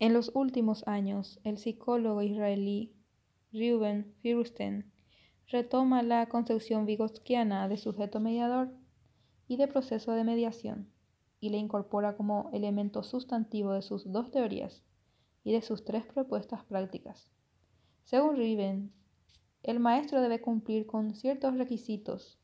En 0.00 0.14
los 0.14 0.32
últimos 0.34 0.88
años, 0.88 1.38
el 1.44 1.58
psicólogo 1.58 2.22
israelí 2.22 2.94
Reuven 3.52 4.14
Fierstein 4.22 4.90
retoma 5.46 6.02
la 6.02 6.26
concepción 6.30 6.86
vigotskiana 6.86 7.68
de 7.68 7.76
sujeto 7.76 8.18
mediador 8.18 8.70
y 9.46 9.58
de 9.58 9.68
proceso 9.68 10.12
de 10.12 10.24
mediación, 10.24 10.88
y 11.38 11.50
la 11.50 11.58
incorpora 11.58 12.16
como 12.16 12.48
elemento 12.54 13.02
sustantivo 13.02 13.74
de 13.74 13.82
sus 13.82 14.10
dos 14.10 14.30
teorías 14.30 14.82
y 15.44 15.52
de 15.52 15.60
sus 15.60 15.84
tres 15.84 16.06
propuestas 16.06 16.64
prácticas. 16.64 17.30
Según 18.04 18.36
Reuven, 18.36 18.94
el 19.62 19.80
maestro 19.80 20.22
debe 20.22 20.40
cumplir 20.40 20.86
con 20.86 21.14
ciertos 21.14 21.58
requisitos 21.58 22.38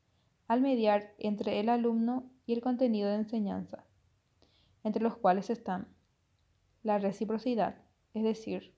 al 0.47 0.61
mediar 0.61 1.15
entre 1.17 1.59
el 1.59 1.69
alumno 1.69 2.29
y 2.45 2.53
el 2.53 2.61
contenido 2.61 3.09
de 3.09 3.15
enseñanza, 3.15 3.83
entre 4.83 5.01
los 5.01 5.17
cuales 5.17 5.49
están 5.49 5.96
la 6.83 6.97
reciprocidad, 6.99 7.75
es 8.13 8.23
decir, 8.23 8.73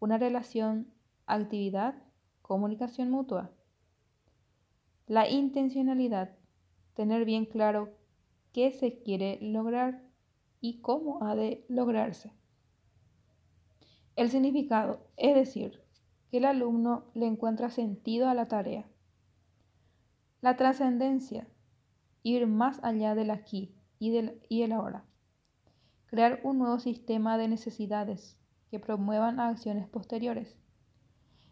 una 0.00 0.18
relación, 0.18 0.92
actividad, 1.26 1.94
comunicación 2.42 3.10
mutua. 3.10 3.50
La 5.06 5.28
intencionalidad, 5.28 6.36
tener 6.94 7.24
bien 7.24 7.46
claro 7.46 7.90
qué 8.52 8.72
se 8.72 9.02
quiere 9.02 9.38
lograr 9.40 10.02
y 10.60 10.80
cómo 10.80 11.22
ha 11.22 11.34
de 11.34 11.64
lograrse. 11.68 12.32
El 14.16 14.30
significado, 14.30 15.06
es 15.16 15.34
decir, 15.34 15.80
que 16.30 16.38
el 16.38 16.44
alumno 16.44 17.10
le 17.14 17.26
encuentra 17.26 17.70
sentido 17.70 18.28
a 18.28 18.34
la 18.34 18.48
tarea. 18.48 18.88
La 20.40 20.56
trascendencia, 20.56 21.48
ir 22.22 22.46
más 22.46 22.82
allá 22.82 23.14
del 23.14 23.30
aquí 23.30 23.74
y, 23.98 24.10
del, 24.10 24.40
y 24.48 24.62
el 24.62 24.72
ahora 24.72 25.04
crear 26.12 26.40
un 26.42 26.58
nuevo 26.58 26.78
sistema 26.78 27.38
de 27.38 27.48
necesidades 27.48 28.38
que 28.70 28.78
promuevan 28.78 29.40
acciones 29.40 29.88
posteriores. 29.88 30.58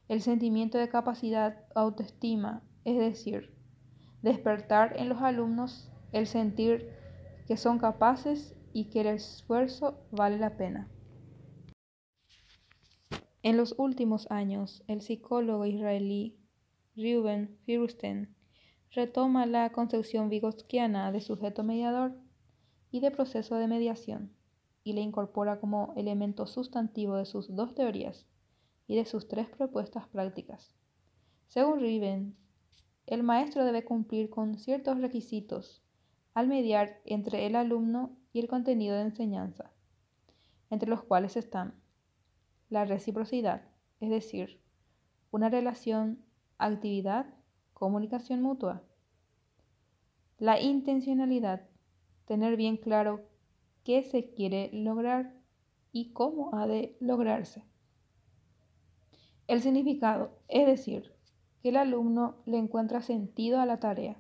El 0.07 0.21
sentimiento 0.21 0.77
de 0.77 0.91
capacidad, 0.91 1.65
autoestima, 1.75 2.63
es 2.85 2.99
decir, 2.99 3.57
despertar 4.21 5.01
en 5.01 5.09
los 5.09 5.23
alumnos 5.23 5.91
el 6.13 6.27
sentir 6.27 6.91
que 7.47 7.57
son 7.57 7.79
capaces 7.79 8.55
y 8.75 8.91
que 8.91 9.01
el 9.01 9.07
esfuerzo 9.07 9.99
vale 10.11 10.37
la 10.37 10.59
pena. 10.59 10.91
En 13.43 13.57
los 13.57 13.75
últimos 13.79 14.31
años, 14.31 14.85
el 14.89 15.01
psicólogo 15.01 15.65
israelí 15.65 16.39
Reuven 16.95 17.57
Fierstein 17.65 18.37
retoma 18.91 19.47
la 19.47 19.73
concepción 19.73 20.29
vigotskiana 20.29 21.13
de 21.13 21.23
sujeto 21.23 21.65
mediador 21.65 22.15
y 22.91 23.01
de 23.01 23.11
proceso 23.11 23.55
de 23.55 23.67
mediación 23.67 24.39
y 24.91 24.93
la 24.93 25.01
incorpora 25.01 25.61
como 25.61 25.93
elemento 25.97 26.47
sustantivo 26.47 27.17
de 27.17 27.25
sus 27.25 27.55
dos 27.55 27.75
teorías 27.75 28.27
y 28.89 28.97
de 28.97 29.05
sus 29.05 29.29
tres 29.29 29.49
propuestas 29.49 30.09
prácticas. 30.09 30.75
Según 31.47 31.79
Riven, 31.79 32.37
el 33.07 33.23
maestro 33.23 33.65
debe 33.65 33.85
cumplir 33.85 34.31
con 34.31 34.59
ciertos 34.59 35.01
requisitos 35.01 35.83
al 36.35 36.49
mediar 36.49 37.01
entre 37.05 37.47
el 37.47 37.55
alumno 37.55 38.17
y 38.33 38.41
el 38.41 38.49
contenido 38.49 38.97
de 38.97 39.03
enseñanza, 39.03 39.71
entre 40.71 40.89
los 40.89 41.03
cuales 41.05 41.37
están 41.37 41.75
la 42.69 42.85
reciprocidad, 42.85 43.63
es 44.01 44.11
decir, 44.11 44.61
una 45.31 45.49
relación, 45.49 46.25
actividad, 46.59 47.27
comunicación 47.75 48.43
mutua, 48.43 48.83
la 50.39 50.61
intencionalidad, 50.61 51.69
tener 52.25 52.57
bien 52.57 52.77
claro 52.77 53.30
qué 53.85 54.03
se 54.03 54.31
quiere 54.31 54.71
lograr 54.73 55.35
y 55.93 56.13
cómo 56.13 56.55
ha 56.55 56.67
de 56.67 56.97
lograrse. 57.01 57.65
El 59.47 59.61
significado, 59.61 60.39
es 60.49 60.67
decir, 60.67 61.13
que 61.63 61.71
el 61.71 61.77
alumno 61.77 62.37
le 62.47 62.59
encuentra 62.59 63.03
sentido 63.03 63.61
a 63.61 63.67
la 63.67 63.81
tarea. 63.81 64.17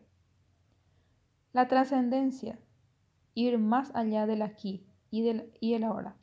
La 1.52 1.68
trascendencia, 1.68 2.58
ir 3.34 3.58
más 3.58 3.94
allá 3.94 4.26
del 4.26 4.42
aquí 4.42 4.86
y, 5.10 5.22
del, 5.22 5.52
y 5.60 5.74
el 5.74 5.84
ahora. 5.84 6.16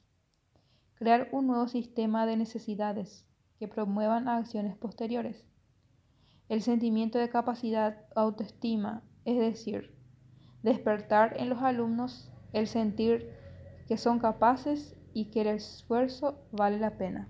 Crear 0.96 1.30
un 1.32 1.48
nuevo 1.48 1.68
sistema 1.68 2.26
de 2.26 2.38
necesidades 2.38 3.26
que 3.60 3.68
promuevan 3.68 4.28
acciones 4.28 4.76
posteriores. 4.76 5.46
El 6.50 6.62
sentimiento 6.62 7.20
de 7.20 7.30
capacidad, 7.30 8.06
autoestima, 8.16 9.04
es 9.26 9.38
decir, 9.38 9.96
despertar 10.64 11.36
en 11.40 11.50
los 11.50 11.62
alumnos 11.62 12.32
el 12.54 12.68
sentir 12.68 13.30
que 13.88 13.98
son 13.98 14.20
capaces 14.20 14.96
y 15.14 15.26
que 15.26 15.42
el 15.42 15.48
esfuerzo 15.48 16.40
vale 16.52 16.78
la 16.78 16.98
pena. 16.98 17.30